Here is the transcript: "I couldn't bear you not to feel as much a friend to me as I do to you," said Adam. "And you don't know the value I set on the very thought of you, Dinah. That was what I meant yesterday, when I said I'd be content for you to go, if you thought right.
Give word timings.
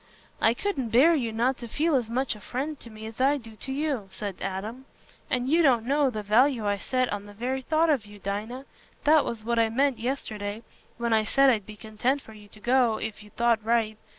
"I 0.41 0.55
couldn't 0.55 0.89
bear 0.89 1.13
you 1.13 1.31
not 1.31 1.59
to 1.59 1.67
feel 1.67 1.93
as 1.95 2.09
much 2.09 2.35
a 2.35 2.39
friend 2.39 2.79
to 2.79 2.89
me 2.89 3.05
as 3.05 3.21
I 3.21 3.37
do 3.37 3.55
to 3.57 3.71
you," 3.71 4.07
said 4.11 4.37
Adam. 4.41 4.85
"And 5.29 5.47
you 5.47 5.61
don't 5.61 5.85
know 5.85 6.09
the 6.09 6.23
value 6.23 6.67
I 6.67 6.77
set 6.77 7.13
on 7.13 7.27
the 7.27 7.33
very 7.35 7.61
thought 7.61 7.91
of 7.91 8.07
you, 8.07 8.17
Dinah. 8.17 8.65
That 9.03 9.23
was 9.25 9.43
what 9.43 9.59
I 9.59 9.69
meant 9.69 9.99
yesterday, 9.99 10.63
when 10.97 11.13
I 11.13 11.23
said 11.23 11.51
I'd 11.51 11.67
be 11.67 11.75
content 11.75 12.19
for 12.23 12.33
you 12.33 12.47
to 12.47 12.59
go, 12.59 12.97
if 12.97 13.21
you 13.21 13.29
thought 13.29 13.63
right. 13.63 13.95